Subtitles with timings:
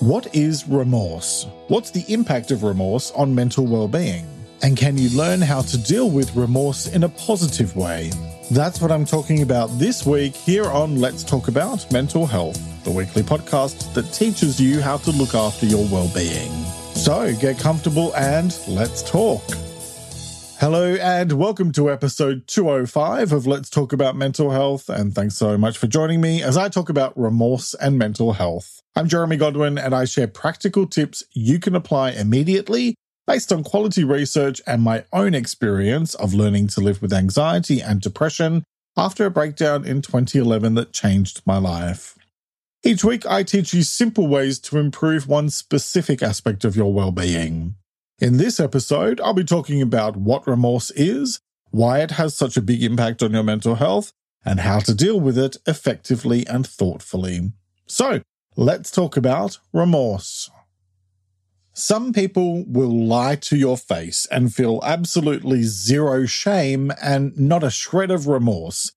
[0.00, 1.46] What is remorse?
[1.68, 4.26] What's the impact of remorse on mental well-being?
[4.62, 8.10] And can you learn how to deal with remorse in a positive way?
[8.50, 12.90] That's what I'm talking about this week here on Let's Talk About Mental Health, the
[12.90, 16.50] weekly podcast that teaches you how to look after your well-being.
[16.94, 19.42] So get comfortable and let's talk.
[20.62, 24.88] Hello, and welcome to episode 205 of Let's Talk About Mental Health.
[24.88, 28.80] And thanks so much for joining me as I talk about remorse and mental health.
[28.94, 32.94] I'm Jeremy Godwin, and I share practical tips you can apply immediately
[33.26, 38.00] based on quality research and my own experience of learning to live with anxiety and
[38.00, 38.62] depression
[38.96, 42.16] after a breakdown in 2011 that changed my life.
[42.84, 47.10] Each week, I teach you simple ways to improve one specific aspect of your well
[47.10, 47.74] being.
[48.22, 51.40] In this episode, I'll be talking about what remorse is,
[51.72, 54.12] why it has such a big impact on your mental health,
[54.44, 57.50] and how to deal with it effectively and thoughtfully.
[57.88, 58.22] So,
[58.54, 60.48] let's talk about remorse.
[61.72, 67.70] Some people will lie to your face and feel absolutely zero shame and not a
[67.70, 68.92] shred of remorse.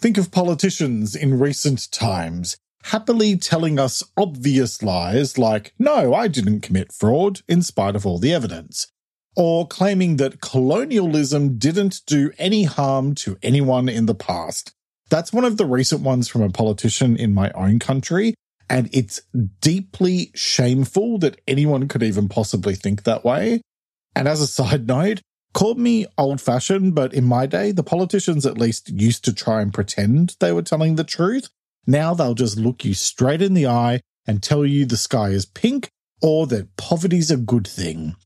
[0.00, 6.60] Think of politicians in recent times happily telling us obvious lies like, no, I didn't
[6.60, 8.86] commit fraud, in spite of all the evidence,
[9.36, 14.72] or claiming that colonialism didn't do any harm to anyone in the past.
[15.10, 18.34] That's one of the recent ones from a politician in my own country,
[18.68, 19.20] and it's
[19.60, 23.60] deeply shameful that anyone could even possibly think that way.
[24.14, 25.20] And as a side note,
[25.52, 29.60] called me old fashioned, but in my day, the politicians at least used to try
[29.60, 31.48] and pretend they were telling the truth.
[31.86, 35.46] Now they'll just look you straight in the eye and tell you the sky is
[35.46, 35.90] pink
[36.22, 38.16] or that poverty's a good thing.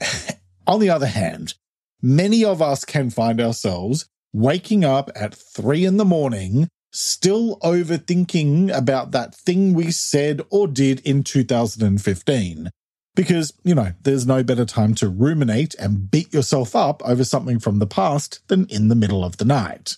[0.66, 1.54] On the other hand,
[2.02, 8.76] many of us can find ourselves waking up at three in the morning, still overthinking
[8.76, 12.70] about that thing we said or did in 2015.
[13.14, 17.58] Because, you know, there's no better time to ruminate and beat yourself up over something
[17.58, 19.96] from the past than in the middle of the night.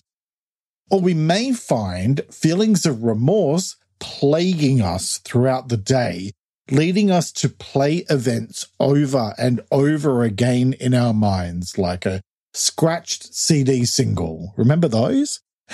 [0.91, 6.31] Or we may find feelings of remorse plaguing us throughout the day,
[6.69, 12.21] leading us to play events over and over again in our minds, like a
[12.53, 14.53] scratched CD single.
[14.57, 15.39] Remember those?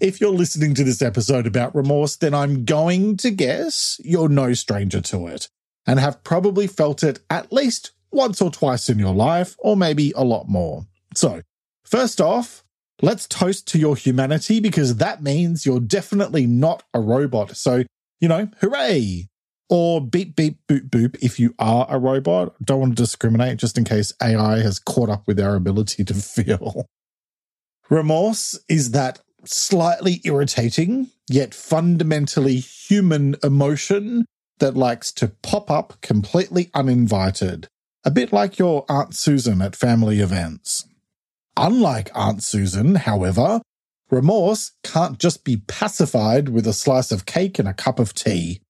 [0.00, 4.54] if you're listening to this episode about remorse, then I'm going to guess you're no
[4.54, 5.48] stranger to it
[5.86, 10.12] and have probably felt it at least once or twice in your life, or maybe
[10.16, 10.86] a lot more.
[11.14, 11.42] So,
[11.84, 12.62] first off,
[13.00, 17.56] let's toast to your humanity because that means you're definitely not a robot.
[17.56, 17.84] So,
[18.20, 19.28] you know, hooray!
[19.70, 22.54] Or beep, beep, boop, boop if you are a robot.
[22.62, 26.14] Don't want to discriminate just in case AI has caught up with our ability to
[26.14, 26.86] feel.
[27.90, 34.26] Remorse is that slightly irritating, yet fundamentally human emotion
[34.58, 37.66] that likes to pop up completely uninvited.
[38.04, 40.86] A bit like your Aunt Susan at family events.
[41.56, 43.60] Unlike Aunt Susan, however,
[44.10, 48.60] remorse can't just be pacified with a slice of cake and a cup of tea.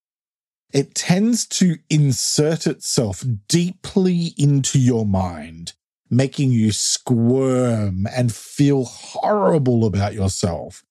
[0.72, 5.74] It tends to insert itself deeply into your mind,
[6.10, 10.82] making you squirm and feel horrible about yourself,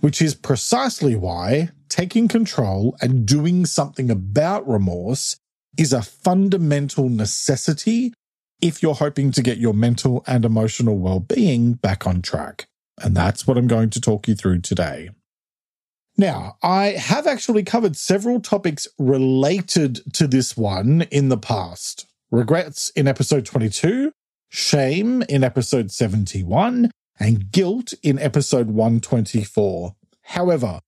[0.00, 5.36] which is precisely why taking control and doing something about remorse
[5.76, 8.12] is a fundamental necessity
[8.64, 12.66] if you're hoping to get your mental and emotional well-being back on track.
[13.02, 15.10] And that's what I'm going to talk you through today.
[16.16, 22.06] Now, I have actually covered several topics related to this one in the past.
[22.30, 24.12] Regrets in episode 22,
[24.48, 29.94] shame in episode 71, and guilt in episode 124.
[30.22, 30.80] However,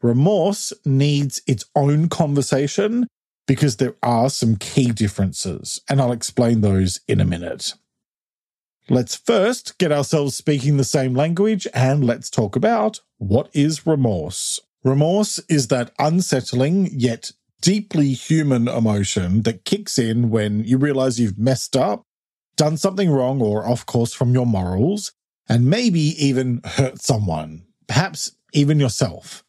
[0.00, 3.08] remorse needs its own conversation
[3.46, 7.74] because there are some key differences, and I'll explain those in a minute.
[8.88, 14.60] Let's first get ourselves speaking the same language and let's talk about what is remorse.
[14.84, 21.38] Remorse is that unsettling yet deeply human emotion that kicks in when you realize you've
[21.38, 22.02] messed up,
[22.56, 25.12] done something wrong or off course from your morals,
[25.48, 29.42] and maybe even hurt someone, perhaps even yourself.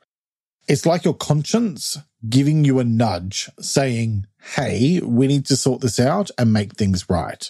[0.68, 1.98] It's like your conscience
[2.28, 7.10] giving you a nudge saying, hey, we need to sort this out and make things
[7.10, 7.50] right.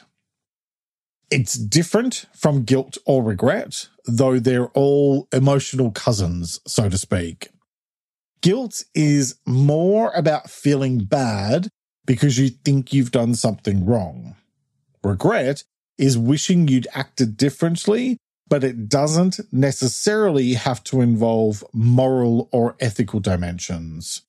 [1.31, 7.49] It's different from guilt or regret, though they're all emotional cousins, so to speak.
[8.41, 11.69] Guilt is more about feeling bad
[12.05, 14.35] because you think you've done something wrong.
[15.03, 15.63] Regret
[15.97, 18.17] is wishing you'd acted differently
[18.49, 24.21] but it doesn't necessarily have to involve moral or ethical dimensions.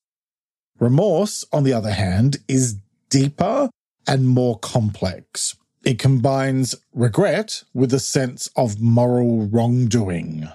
[0.78, 2.76] Remorse, on the other hand, is
[3.08, 3.70] deeper
[4.06, 5.56] and more complex.
[5.84, 10.48] It combines regret with a sense of moral wrongdoing.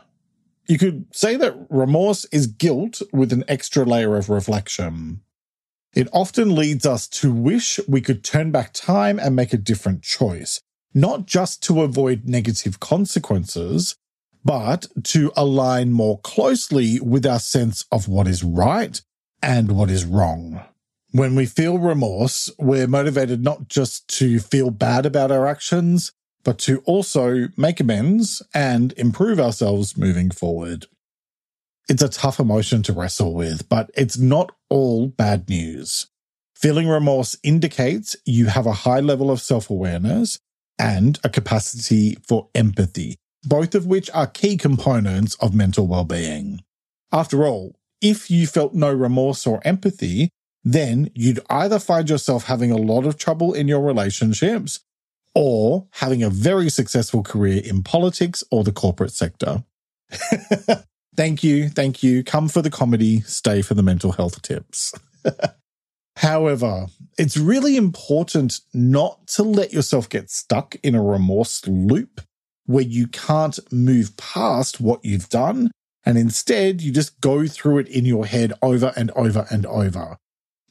[0.67, 5.21] You could say that remorse is guilt with an extra layer of reflection.
[5.93, 10.01] It often leads us to wish we could turn back time and make a different
[10.01, 10.59] choice,
[10.93, 13.95] not just to avoid negative consequences,
[14.45, 19.01] but to align more closely with our sense of what is right
[19.41, 20.61] and what is wrong.
[21.11, 26.11] When we feel remorse, we're motivated not just to feel bad about our actions,
[26.43, 30.87] but to also make amends and improve ourselves moving forward.
[31.87, 36.07] It's a tough emotion to wrestle with, but it's not all bad news.
[36.55, 40.39] Feeling remorse indicates you have a high level of self awareness
[40.79, 46.61] and a capacity for empathy, both of which are key components of mental well being.
[47.11, 50.29] After all, if you felt no remorse or empathy,
[50.63, 54.79] then you'd either find yourself having a lot of trouble in your relationships
[55.35, 59.63] or having a very successful career in politics or the corporate sector.
[61.15, 61.69] thank you.
[61.69, 62.23] Thank you.
[62.23, 64.93] Come for the comedy, stay for the mental health tips.
[66.17, 66.87] However,
[67.17, 72.21] it's really important not to let yourself get stuck in a remorse loop
[72.65, 75.71] where you can't move past what you've done.
[76.05, 80.17] And instead, you just go through it in your head over and over and over.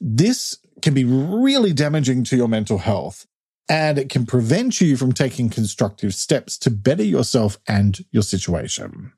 [0.01, 3.27] This can be really damaging to your mental health
[3.69, 9.13] and it can prevent you from taking constructive steps to better yourself and your situation.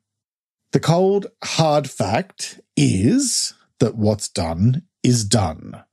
[0.71, 5.83] The cold, hard fact is that what's done is done.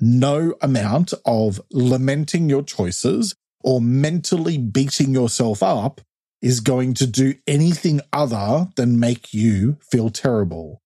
[0.00, 6.00] No amount of lamenting your choices or mentally beating yourself up
[6.40, 10.82] is going to do anything other than make you feel terrible.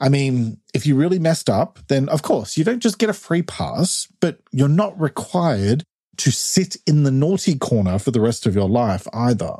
[0.00, 3.14] I mean, if you really messed up, then of course you don't just get a
[3.14, 5.82] free pass, but you're not required
[6.18, 9.54] to sit in the naughty corner for the rest of your life either.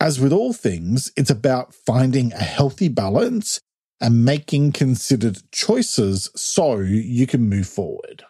[0.00, 3.60] As with all things, it's about finding a healthy balance
[4.00, 8.24] and making considered choices so you can move forward.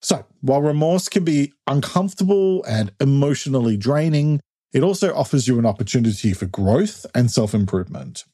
[0.00, 4.40] So, while remorse can be uncomfortable and emotionally draining,
[4.72, 8.24] it also offers you an opportunity for growth and self improvement.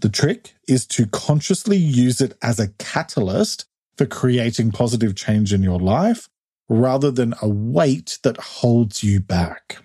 [0.00, 3.64] The trick is to consciously use it as a catalyst
[3.96, 6.28] for creating positive change in your life
[6.68, 9.78] rather than a weight that holds you back.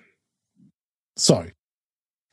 [1.16, 1.48] So,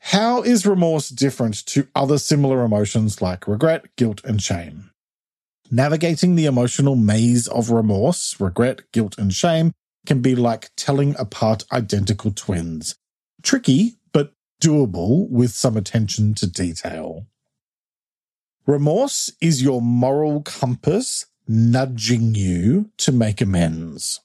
[0.05, 4.89] how is remorse different to other similar emotions like regret, guilt, and shame?
[5.69, 9.71] Navigating the emotional maze of remorse, regret, guilt, and shame
[10.07, 12.95] can be like telling apart identical twins.
[13.43, 17.27] Tricky, but doable with some attention to detail.
[18.65, 24.19] Remorse is your moral compass nudging you to make amends.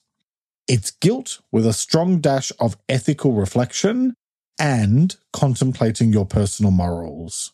[0.66, 4.14] It's guilt with a strong dash of ethical reflection
[4.58, 7.52] and contemplating your personal morals.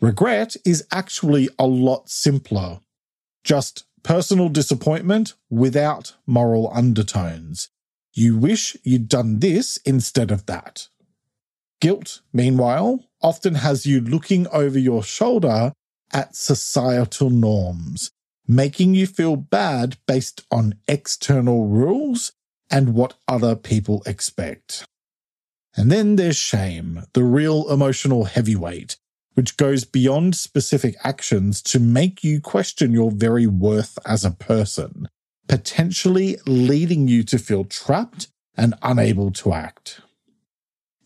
[0.00, 2.80] Regret is actually a lot simpler.
[3.44, 7.68] Just personal disappointment without moral undertones.
[8.14, 10.88] You wish you'd done this instead of that.
[11.80, 15.72] Guilt, meanwhile, often has you looking over your shoulder
[16.12, 18.10] at societal norms,
[18.46, 22.32] making you feel bad based on external rules
[22.70, 24.84] and what other people expect.
[25.76, 28.96] And then there's shame, the real emotional heavyweight,
[29.34, 35.08] which goes beyond specific actions to make you question your very worth as a person,
[35.48, 40.00] potentially leading you to feel trapped and unable to act.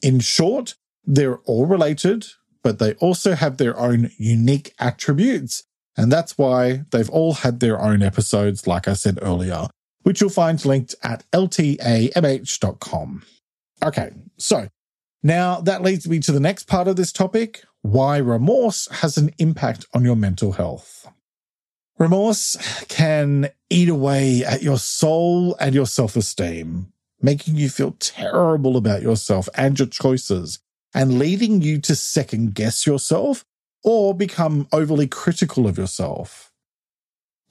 [0.03, 2.27] In short, they're all related,
[2.63, 5.63] but they also have their own unique attributes.
[5.97, 9.69] And that's why they've all had their own episodes, like I said earlier,
[10.03, 13.23] which you'll find linked at ltamh.com.
[13.83, 14.69] Okay, so
[15.23, 19.31] now that leads me to the next part of this topic why remorse has an
[19.39, 21.07] impact on your mental health.
[21.99, 22.57] Remorse
[22.89, 29.03] can eat away at your soul and your self esteem, making you feel terrible about
[29.03, 30.59] yourself and your choices,
[30.95, 33.45] and leading you to second guess yourself
[33.85, 36.51] or become overly critical of yourself.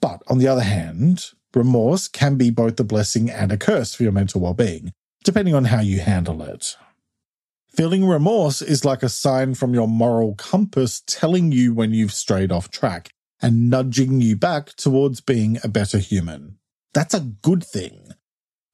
[0.00, 4.02] But on the other hand, remorse can be both a blessing and a curse for
[4.02, 4.92] your mental well being,
[5.24, 6.76] depending on how you handle it.
[7.68, 12.52] Feeling remorse is like a sign from your moral compass telling you when you've strayed
[12.52, 13.10] off track
[13.42, 16.58] and nudging you back towards being a better human.
[16.92, 18.12] That's a good thing.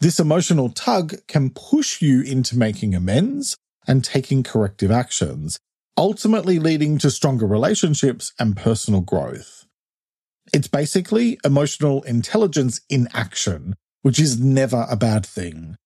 [0.01, 5.59] This emotional tug can push you into making amends and taking corrective actions,
[5.97, 9.65] ultimately leading to stronger relationships and personal growth.
[10.53, 15.77] It's basically emotional intelligence in action, which is never a bad thing.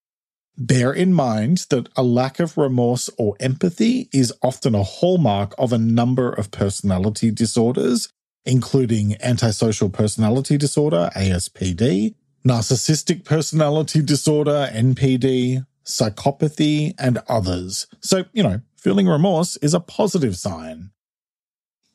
[0.56, 5.72] Bear in mind that a lack of remorse or empathy is often a hallmark of
[5.72, 8.08] a number of personality disorders,
[8.44, 12.14] including antisocial personality disorder, ASPD,
[12.46, 17.88] narcissistic personality disorder, NPD, psychopathy, and others.
[18.00, 20.90] So, you know, feeling remorse is a positive sign.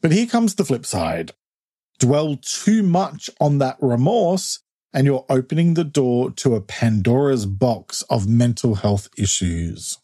[0.02, 1.32] But here comes the flip side.
[1.98, 4.60] Dwell too much on that remorse,
[4.94, 9.98] and you're opening the door to a Pandora's box of mental health issues.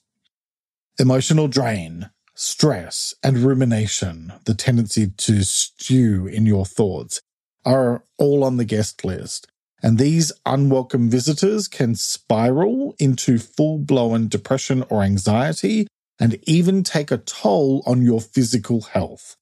[0.99, 7.19] Emotional drain, stress, and rumination, the tendency to stew in your thoughts,
[7.65, 9.47] are all on the guest list.
[9.81, 15.87] And these unwelcome visitors can spiral into full blown depression or anxiety
[16.19, 19.35] and even take a toll on your physical health.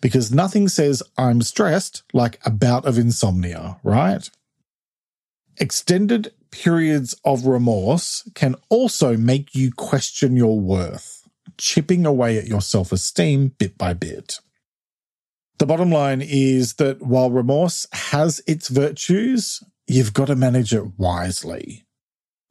[0.00, 4.28] Because nothing says I'm stressed like a bout of insomnia, right?
[5.60, 12.62] Extended periods of remorse can also make you question your worth, chipping away at your
[12.62, 14.40] self esteem bit by bit.
[15.58, 20.98] The bottom line is that while remorse has its virtues, you've got to manage it
[20.98, 21.84] wisely.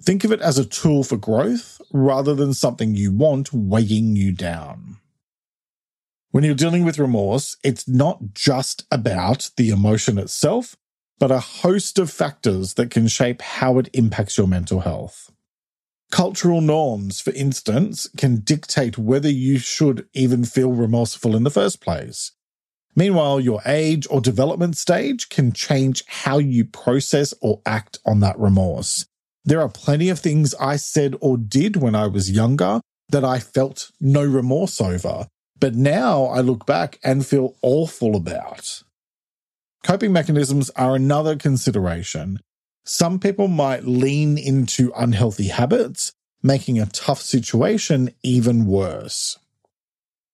[0.03, 4.31] Think of it as a tool for growth rather than something you want weighing you
[4.31, 4.97] down.
[6.29, 10.75] When you're dealing with remorse, it's not just about the emotion itself,
[11.19, 15.31] but a host of factors that can shape how it impacts your mental health.
[16.11, 21.81] Cultural norms, for instance, can dictate whether you should even feel remorseful in the first
[21.81, 22.31] place.
[22.95, 28.39] Meanwhile, your age or development stage can change how you process or act on that
[28.39, 29.05] remorse.
[29.45, 33.39] There are plenty of things I said or did when I was younger that I
[33.39, 35.27] felt no remorse over,
[35.59, 38.83] but now I look back and feel awful about.
[39.83, 42.39] Coping mechanisms are another consideration.
[42.85, 46.11] Some people might lean into unhealthy habits,
[46.43, 49.37] making a tough situation even worse.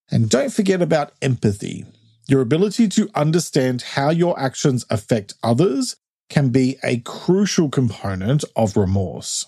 [0.10, 1.86] And don't forget about empathy.
[2.28, 5.96] Your ability to understand how your actions affect others
[6.30, 9.46] can be a crucial component of remorse.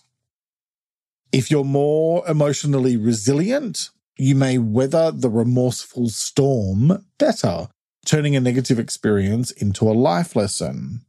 [1.31, 7.69] If you're more emotionally resilient, you may weather the remorseful storm better,
[8.07, 11.01] turning a negative experience into a life lesson.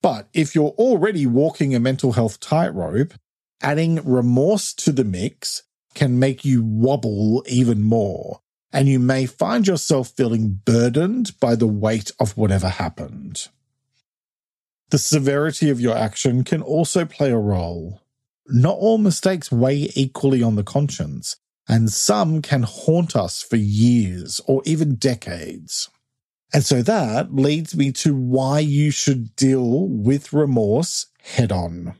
[0.00, 3.12] But if you're already walking a mental health tightrope,
[3.60, 5.64] adding remorse to the mix
[5.94, 8.40] can make you wobble even more,
[8.72, 13.48] and you may find yourself feeling burdened by the weight of whatever happened.
[14.90, 18.00] The severity of your action can also play a role.
[18.46, 21.36] Not all mistakes weigh equally on the conscience,
[21.68, 25.90] and some can haunt us for years or even decades.
[26.52, 31.94] And so that leads me to why you should deal with remorse head on.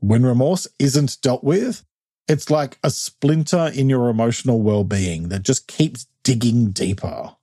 [0.00, 1.84] When remorse isn't dealt with,
[2.28, 7.34] it's like a splinter in your emotional well being that just keeps digging deeper.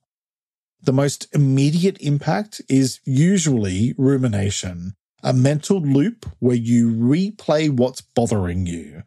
[0.82, 8.66] The most immediate impact is usually rumination, a mental loop where you replay what's bothering
[8.66, 9.02] you,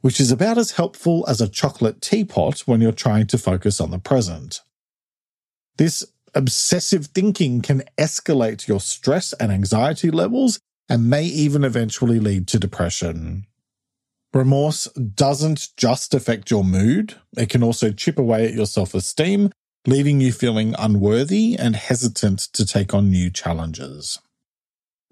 [0.00, 3.90] which is about as helpful as a chocolate teapot when you're trying to focus on
[3.90, 4.62] the present.
[5.76, 12.48] This obsessive thinking can escalate your stress and anxiety levels and may even eventually lead
[12.48, 13.46] to depression.
[14.32, 19.50] Remorse doesn't just affect your mood, it can also chip away at your self esteem,
[19.86, 24.18] leaving you feeling unworthy and hesitant to take on new challenges.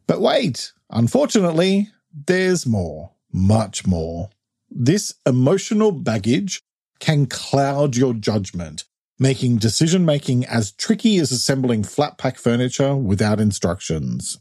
[0.06, 1.88] But wait, unfortunately,
[2.26, 4.30] there's more, much more.
[4.70, 6.60] This emotional baggage
[7.00, 8.84] can cloud your judgment,
[9.18, 14.38] making decision making as tricky as assembling flat pack furniture without instructions.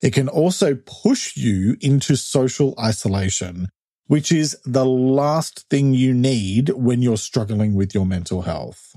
[0.00, 3.68] It can also push you into social isolation,
[4.06, 8.94] which is the last thing you need when you're struggling with your mental health.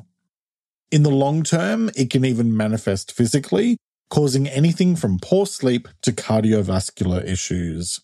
[0.92, 3.78] In the long term, it can even manifest physically,
[4.10, 8.00] causing anything from poor sleep to cardiovascular issues.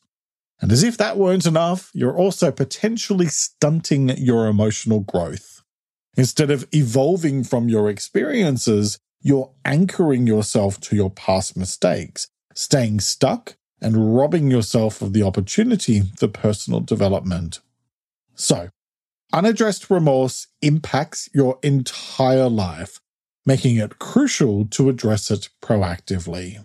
[0.61, 5.54] And as if that weren't enough, you're also potentially stunting your emotional growth.
[6.17, 13.55] Instead of evolving from your experiences, you're anchoring yourself to your past mistakes, staying stuck
[13.81, 17.59] and robbing yourself of the opportunity for personal development.
[18.35, 18.69] So,
[19.33, 23.01] unaddressed remorse impacts your entire life,
[23.45, 26.63] making it crucial to address it proactively.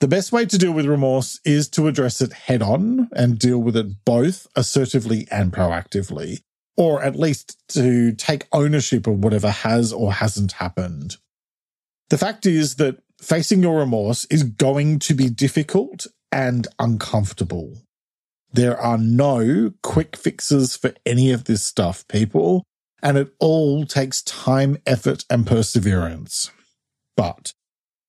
[0.00, 3.58] The best way to deal with remorse is to address it head on and deal
[3.58, 6.42] with it both assertively and proactively,
[6.76, 11.16] or at least to take ownership of whatever has or hasn't happened.
[12.10, 17.82] The fact is that facing your remorse is going to be difficult and uncomfortable.
[18.52, 22.64] There are no quick fixes for any of this stuff, people,
[23.02, 26.50] and it all takes time, effort, and perseverance.
[27.16, 27.52] But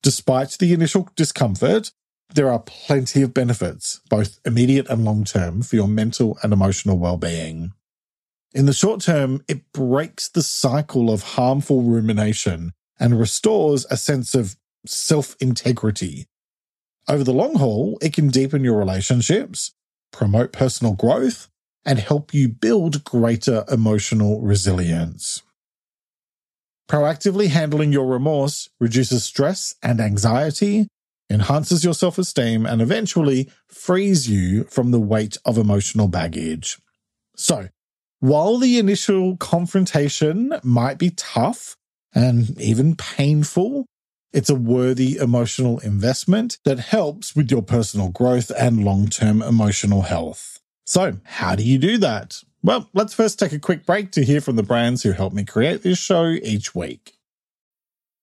[0.03, 1.91] despite the initial discomfort,
[2.33, 6.97] there are plenty of benefits, both immediate and long term, for your mental and emotional
[6.97, 7.73] well being.
[8.55, 14.33] In the short term, it breaks the cycle of harmful rumination and restores a sense
[14.33, 16.27] of self integrity.
[17.09, 19.73] Over the long haul, it can deepen your relationships,
[20.13, 21.49] promote personal growth,
[21.83, 25.43] and help you build greater emotional resilience.
[26.87, 30.87] Proactively handling your remorse reduces stress and anxiety,
[31.29, 36.77] enhances your self esteem, and eventually frees you from the weight of emotional baggage.
[37.35, 37.67] So,
[38.19, 41.75] while the initial confrontation might be tough
[42.13, 43.85] and even painful,
[44.33, 50.03] it's a worthy emotional investment that helps with your personal growth and long term emotional
[50.03, 50.59] health.
[50.85, 52.41] So, how do you do that?
[52.63, 55.45] Well, let's first take a quick break to hear from the brands who help me
[55.45, 57.14] create this show each week.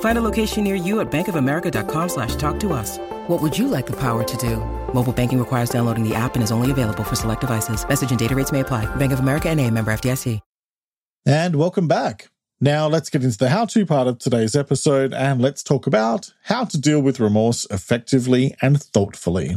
[0.00, 2.98] Find a location near you at bankofamerica.com slash talk to us.
[3.26, 4.58] What would you like the power to do?
[4.94, 7.86] Mobile banking requires downloading the app and is only available for select devices.
[7.86, 8.86] Message and data rates may apply.
[8.96, 10.40] Bank of America and a member FDIC.
[11.26, 12.30] And welcome back.
[12.60, 16.64] Now let's get into the how-to part of today's episode and let's talk about how
[16.64, 19.56] to deal with remorse effectively and thoughtfully.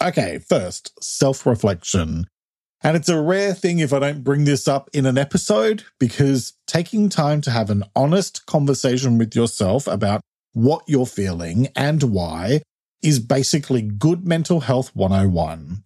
[0.00, 2.28] Okay, first, self-reflection.
[2.82, 6.54] And it's a rare thing if I don't bring this up in an episode because
[6.66, 12.62] taking time to have an honest conversation with yourself about what you're feeling and why
[13.02, 15.84] is basically good mental health 101.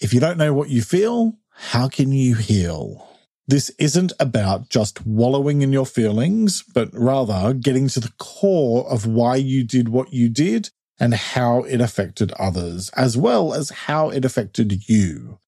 [0.00, 3.08] If you don't know what you feel, how can you heal?
[3.46, 9.06] This isn't about just wallowing in your feelings, but rather getting to the core of
[9.06, 14.10] why you did what you did and how it affected others, as well as how
[14.10, 15.38] it affected you.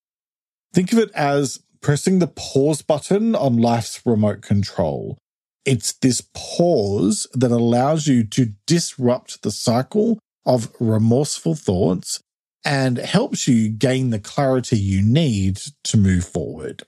[0.74, 5.16] Think of it as pressing the pause button on life's remote control.
[5.64, 12.20] It's this pause that allows you to disrupt the cycle of remorseful thoughts
[12.64, 16.82] and helps you gain the clarity you need to move forward.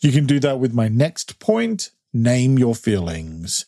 [0.00, 3.66] You can do that with my next point name your feelings.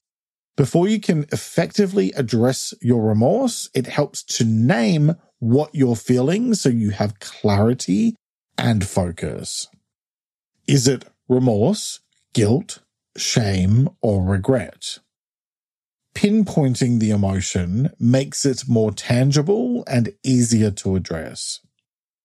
[0.57, 6.69] Before you can effectively address your remorse, it helps to name what you're feeling so
[6.69, 8.17] you have clarity
[8.63, 9.69] and focus.
[10.67, 12.01] Is it remorse,
[12.33, 12.79] guilt,
[13.17, 14.99] shame, or regret?
[16.15, 21.61] pinpointing the emotion makes it more tangible and easier to address.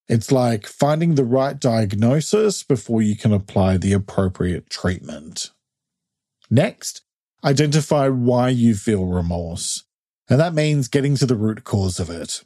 [0.08, 5.52] It's like finding the right diagnosis before you can apply the appropriate treatment.
[6.50, 7.02] Next,
[7.44, 9.84] identify why you feel remorse.
[10.30, 12.44] And that means getting to the root cause of it.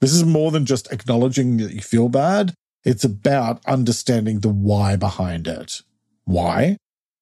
[0.00, 2.54] This is more than just acknowledging that you feel bad.
[2.84, 5.82] It's about understanding the why behind it.
[6.24, 6.76] Why?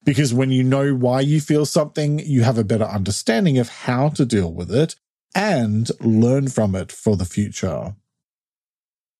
[0.05, 4.09] Because when you know why you feel something, you have a better understanding of how
[4.11, 4.97] to deal with it
[5.35, 7.95] and learn from it for the future.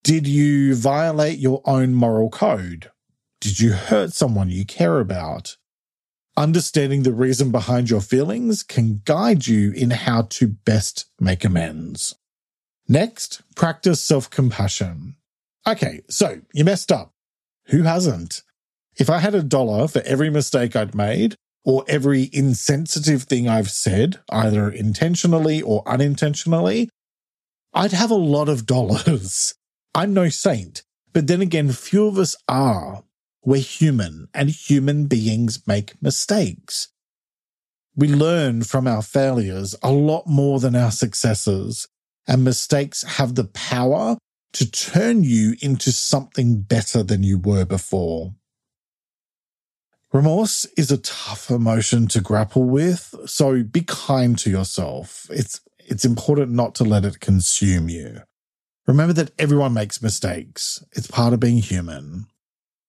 [0.03, 2.89] Did you violate your own moral code?
[3.41, 5.57] Did you hurt someone you care about?
[6.37, 12.15] Understanding the reason behind your feelings can guide you in how to best make amends.
[12.87, 15.15] Next, practice self compassion.
[15.67, 17.11] Okay, so you messed up.
[17.67, 18.43] Who hasn't?
[18.97, 23.69] If I had a dollar for every mistake I'd made, or every insensitive thing I've
[23.69, 26.89] said, either intentionally or unintentionally,
[27.73, 29.53] I'd have a lot of dollars.
[29.95, 30.83] I'm no saint.
[31.13, 33.03] But then again, few of us are.
[33.43, 36.89] We're human and human beings make mistakes.
[37.95, 41.87] We learn from our failures a lot more than our successes,
[42.27, 44.17] and mistakes have the power
[44.53, 48.33] to turn you into something better than you were before.
[50.11, 55.27] Remorse is a tough emotion to grapple with, so be kind to yourself.
[55.29, 58.21] It's, it's important not to let it consume you.
[58.87, 60.83] Remember that everyone makes mistakes.
[60.93, 62.25] It's part of being human.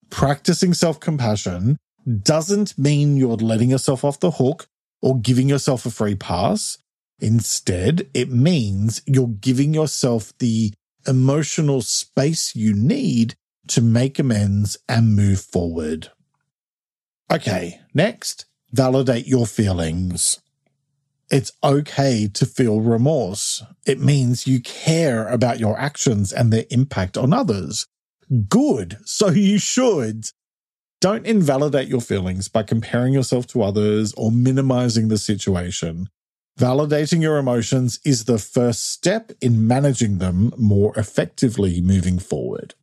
[0.09, 1.77] Practicing self compassion
[2.23, 4.67] doesn't mean you're letting yourself off the hook
[5.03, 6.79] or giving yourself a free pass.
[7.21, 10.73] Instead, it means you're giving yourself the
[11.07, 13.35] emotional space you need
[13.69, 16.11] to make amends and move forward.
[17.31, 20.41] Okay, next, validate your feelings.
[21.31, 23.63] It's okay to feel remorse.
[23.87, 27.87] It means you care about your actions and their impact on others.
[28.49, 30.25] Good, so you should.
[31.01, 36.09] Don't invalidate your feelings by comparing yourself to others or minimizing the situation.
[36.59, 42.75] Validating your emotions is the first step in managing them more effectively moving forward.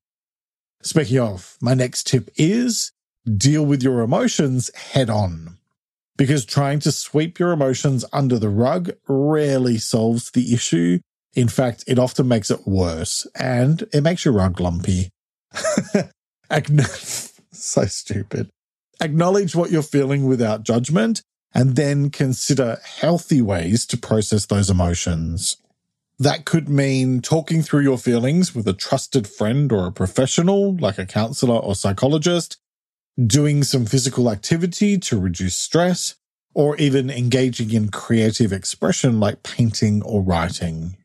[0.82, 2.91] Speaking of, my next tip is
[3.25, 5.58] deal with your emotions head on.
[6.17, 10.99] Because trying to sweep your emotions under the rug rarely solves the issue.
[11.36, 15.10] In fact, it often makes it worse and it makes your rug lumpy.
[17.51, 18.49] so stupid.
[18.99, 21.21] Acknowledge what you're feeling without judgment
[21.53, 25.57] and then consider healthy ways to process those emotions.
[26.19, 30.97] That could mean talking through your feelings with a trusted friend or a professional like
[30.97, 32.57] a counselor or psychologist,
[33.23, 36.15] doing some physical activity to reduce stress,
[36.53, 40.97] or even engaging in creative expression like painting or writing.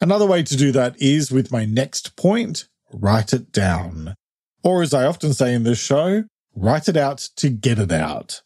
[0.00, 4.14] Another way to do that is with my next point, write it down.
[4.62, 8.42] Or as I often say in this show, write it out to get it out.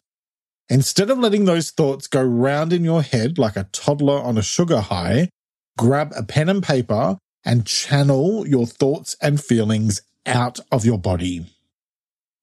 [0.73, 4.43] Instead of letting those thoughts go round in your head like a toddler on a
[4.43, 5.29] sugar high,
[5.77, 11.45] grab a pen and paper and channel your thoughts and feelings out of your body.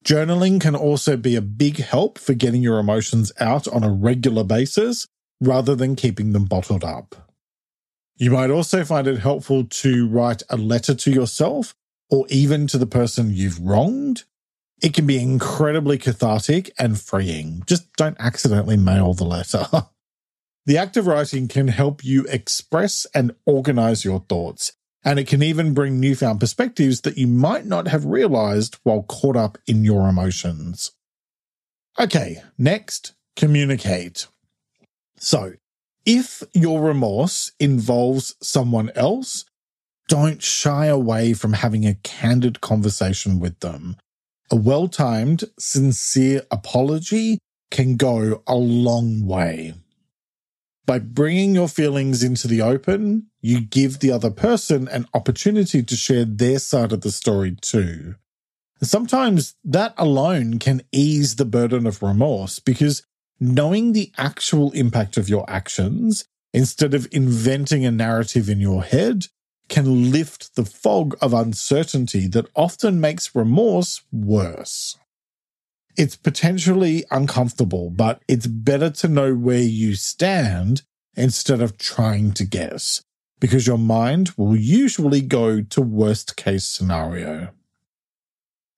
[0.04, 4.44] Journaling can also be a big help for getting your emotions out on a regular
[4.44, 5.08] basis
[5.40, 7.32] rather than keeping them bottled up.
[8.14, 11.74] You might also find it helpful to write a letter to yourself
[12.08, 14.22] or even to the person you've wronged.
[14.82, 17.62] It can be incredibly cathartic and freeing.
[17.66, 19.66] Just don't accidentally mail the letter.
[20.66, 24.72] the act of writing can help you express and organize your thoughts,
[25.04, 29.36] and it can even bring newfound perspectives that you might not have realized while caught
[29.36, 30.92] up in your emotions.
[31.98, 34.28] Okay, next, communicate.
[35.18, 35.54] So,
[36.06, 39.44] if your remorse involves someone else,
[40.08, 43.96] don't shy away from having a candid conversation with them.
[44.50, 47.38] A well timed, sincere apology
[47.70, 49.74] can go a long way.
[50.86, 55.94] By bringing your feelings into the open, you give the other person an opportunity to
[55.94, 58.16] share their side of the story too.
[58.82, 63.04] Sometimes that alone can ease the burden of remorse because
[63.38, 69.26] knowing the actual impact of your actions instead of inventing a narrative in your head
[69.70, 74.98] can lift the fog of uncertainty that often makes remorse worse.
[75.96, 80.82] It's potentially uncomfortable, but it's better to know where you stand
[81.16, 83.02] instead of trying to guess,
[83.38, 87.50] because your mind will usually go to worst case scenario.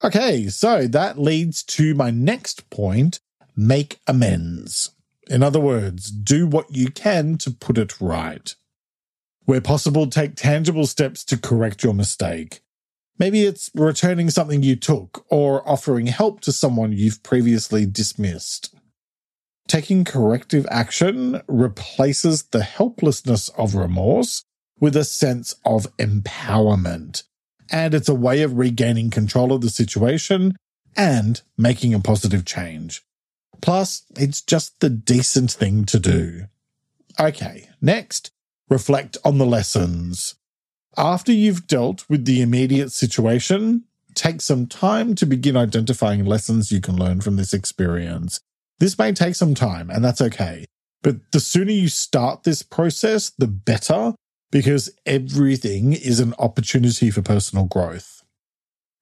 [0.04, 3.20] Okay, so that leads to my next point
[3.56, 4.90] make amends.
[5.28, 8.54] In other words, do what you can to put it right.
[9.44, 12.60] Where possible, take tangible steps to correct your mistake.
[13.18, 18.74] Maybe it's returning something you took or offering help to someone you've previously dismissed.
[19.68, 24.44] Taking corrective action replaces the helplessness of remorse
[24.80, 27.22] with a sense of empowerment.
[27.70, 30.56] And it's a way of regaining control of the situation
[30.96, 33.02] and making a positive change.
[33.60, 36.46] Plus, it's just the decent thing to do.
[37.18, 38.32] Okay, next,
[38.72, 40.34] reflect on the lessons.
[40.96, 46.80] After you've dealt with the immediate situation, take some time to begin identifying lessons you
[46.80, 48.40] can learn from this experience.
[48.78, 50.64] This may take some time, and that's okay.
[51.02, 54.14] But the sooner you start this process, the better,
[54.50, 58.22] because everything is an opportunity for personal growth.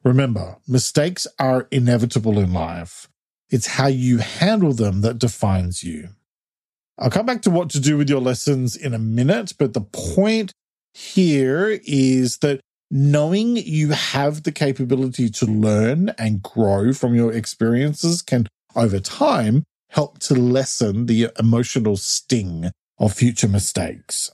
[0.03, 3.09] Remember, mistakes are inevitable in life.
[3.51, 6.11] It's how you handle them that defines you.
[6.99, 9.81] I'll come back to what to do with your lessons in a minute, but the
[9.81, 10.53] point
[10.93, 18.21] here is that knowing you have the capability to learn and grow from your experiences
[18.21, 24.31] can, over time, help to lessen the emotional sting of future mistakes.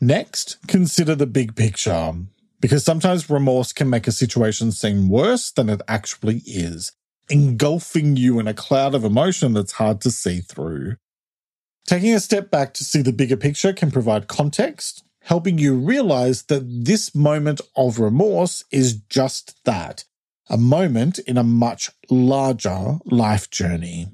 [0.00, 2.12] Next, consider the big picture,
[2.60, 6.92] because sometimes remorse can make a situation seem worse than it actually is,
[7.30, 10.96] engulfing you in a cloud of emotion that's hard to see through.
[11.86, 16.44] Taking a step back to see the bigger picture can provide context, helping you realize
[16.44, 20.04] that this moment of remorse is just that
[20.48, 24.08] a moment in a much larger life journey.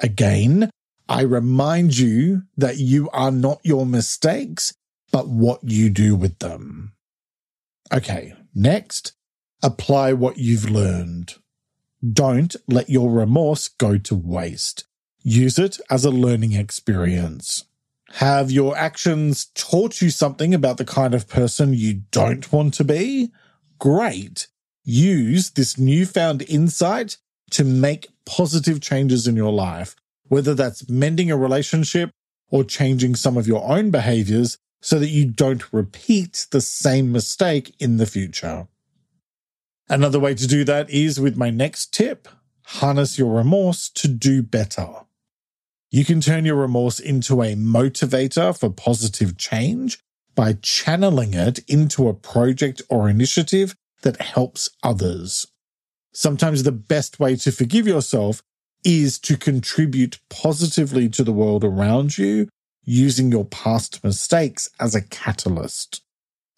[0.00, 0.70] Again,
[1.08, 4.74] I remind you that you are not your mistakes,
[5.12, 6.94] but what you do with them.
[7.92, 9.12] Okay, next,
[9.62, 11.34] apply what you've learned.
[12.12, 14.85] Don't let your remorse go to waste.
[15.28, 17.64] Use it as a learning experience.
[18.10, 22.84] Have your actions taught you something about the kind of person you don't want to
[22.84, 23.32] be?
[23.80, 24.46] Great.
[24.84, 27.16] Use this newfound insight
[27.50, 29.96] to make positive changes in your life,
[30.28, 32.10] whether that's mending a relationship
[32.48, 37.74] or changing some of your own behaviors so that you don't repeat the same mistake
[37.80, 38.68] in the future.
[39.88, 42.28] Another way to do that is with my next tip
[42.66, 45.05] harness your remorse to do better.
[45.96, 49.98] You can turn your remorse into a motivator for positive change
[50.34, 55.46] by channeling it into a project or initiative that helps others.
[56.12, 58.42] Sometimes the best way to forgive yourself
[58.84, 62.50] is to contribute positively to the world around you
[62.84, 66.02] using your past mistakes as a catalyst.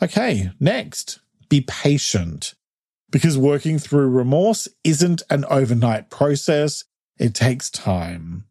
[0.03, 2.55] Okay, next, be patient.
[3.09, 6.83] Because working through remorse isn't an overnight process,
[7.21, 8.48] it takes time.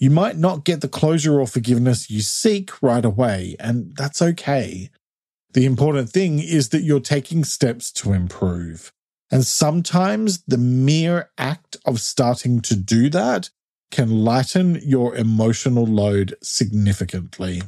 [0.00, 4.88] You might not get the closure or forgiveness you seek right away, and that's okay.
[5.52, 8.92] The important thing is that you're taking steps to improve.
[9.30, 13.50] And sometimes the mere act of starting to do that
[13.90, 17.60] can lighten your emotional load significantly.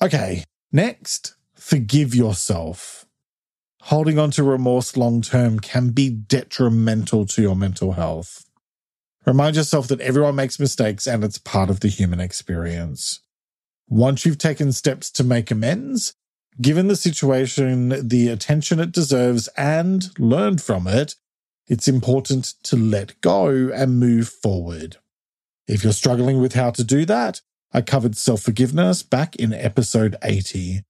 [0.00, 3.04] Okay, next, forgive yourself.
[3.82, 8.48] Holding on to remorse long term can be detrimental to your mental health.
[9.26, 13.20] Remind yourself that everyone makes mistakes and it's part of the human experience.
[13.88, 16.14] Once you've taken steps to make amends,
[16.60, 21.14] given the situation the attention it deserves and learned from it,
[21.66, 24.98] it's important to let go and move forward.
[25.66, 27.40] If you're struggling with how to do that,
[27.72, 30.82] I covered self forgiveness back in episode 80.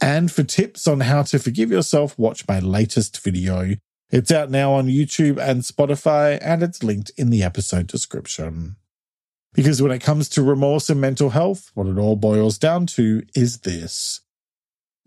[0.00, 3.76] And for tips on how to forgive yourself, watch my latest video.
[4.10, 8.76] It's out now on YouTube and Spotify, and it's linked in the episode description.
[9.52, 13.22] Because when it comes to remorse and mental health, what it all boils down to
[13.34, 14.20] is this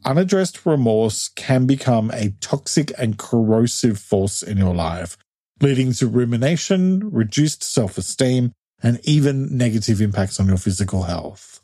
[0.05, 5.17] unaddressed remorse can become a toxic and corrosive force in your life,
[5.61, 11.61] leading to rumination, reduced self esteem, and even negative impacts on your physical health.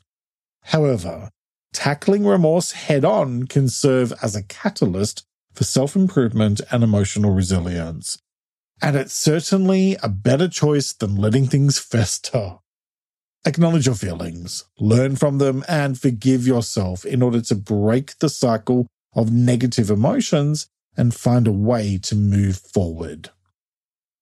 [0.63, 1.29] However,
[1.73, 8.17] tackling remorse head on can serve as a catalyst for self improvement and emotional resilience.
[8.81, 12.57] And it's certainly a better choice than letting things fester.
[13.45, 18.87] Acknowledge your feelings, learn from them, and forgive yourself in order to break the cycle
[19.13, 23.29] of negative emotions and find a way to move forward.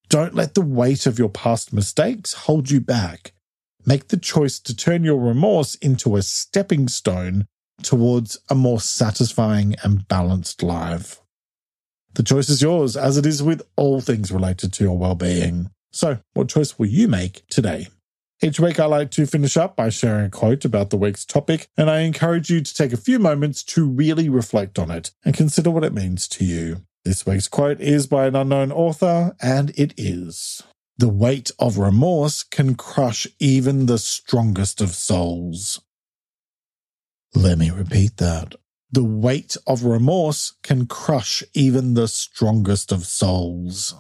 [0.10, 3.34] Don't let the weight of your past mistakes hold you back.
[3.86, 7.46] Make the choice to turn your remorse into a stepping stone
[7.82, 11.23] towards a more satisfying and balanced life.
[12.16, 15.72] The choice is yours, as it is with all things related to your well being.
[15.92, 17.88] So, what choice will you make today?
[18.42, 21.68] Each week, I like to finish up by sharing a quote about the week's topic,
[21.78, 25.34] and I encourage you to take a few moments to really reflect on it and
[25.36, 26.84] consider what it means to you.
[27.06, 30.62] This week's quote is by an unknown author, and it is
[30.98, 35.82] The weight of remorse can crush even the strongest of souls.
[37.34, 38.56] Let me repeat that.
[38.94, 43.96] The weight of remorse can crush even the strongest of souls.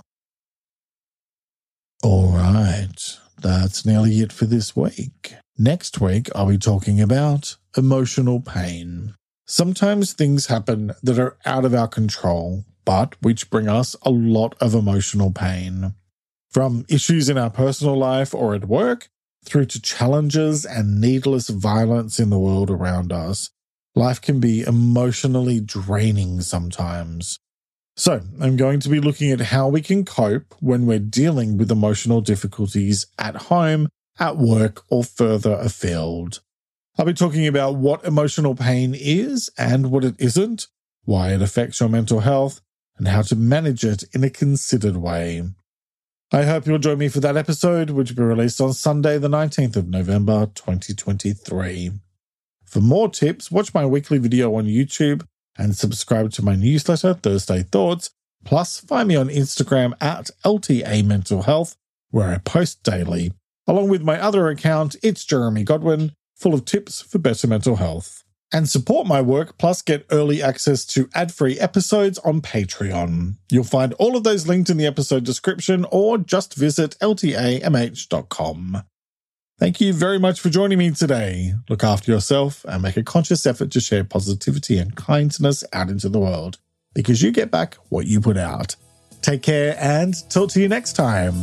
[2.01, 5.35] All right that's nearly it for this week.
[5.57, 9.13] Next week, I'll be talking about emotional pain.
[9.45, 14.55] Sometimes things happen that are out of our control, but which bring us a lot
[14.59, 15.93] of emotional pain.
[16.49, 19.09] From issues in our personal life or at work,
[19.45, 23.49] through to challenges and needless violence in the world around us,
[23.95, 27.39] life can be emotionally draining sometimes.
[27.95, 31.71] So, I'm going to be looking at how we can cope when we're dealing with
[31.71, 36.41] emotional difficulties at home, at work, or further afield.
[36.97, 40.67] I'll be talking about what emotional pain is and what it isn't,
[41.05, 42.61] why it affects your mental health,
[42.97, 45.43] and how to manage it in a considered way.
[46.31, 49.27] I hope you'll join me for that episode, which will be released on Sunday, the
[49.27, 51.91] 19th of November, 2023.
[52.73, 55.27] For more tips, watch my weekly video on YouTube
[55.59, 58.09] and subscribe to my newsletter, Thursday Thoughts.
[58.45, 61.75] Plus, find me on Instagram at LTA Mental Health,
[62.09, 63.31] where I post daily.
[63.67, 68.23] Along with my other account, it's Jeremy Godwin, full of tips for better mental health
[68.51, 73.35] and support my work, plus get early access to ad free episodes on Patreon.
[73.51, 78.83] You'll find all of those linked in the episode description or just visit ltamh.com.
[79.59, 81.53] Thank you very much for joining me today.
[81.69, 86.09] Look after yourself and make a conscious effort to share positivity and kindness out into
[86.09, 86.57] the world
[86.95, 88.75] because you get back what you put out.
[89.21, 91.35] Take care and talk to you next time.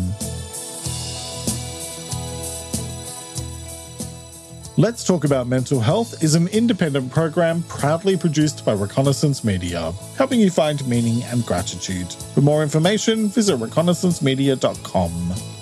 [4.76, 10.40] Let's Talk About Mental Health is an independent program proudly produced by Reconnaissance Media, helping
[10.40, 12.10] you find meaning and gratitude.
[12.34, 15.59] For more information, visit reconnaissancemedia.com.